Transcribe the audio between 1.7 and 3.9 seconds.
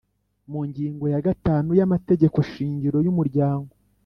y amategeko shingiro y umuryango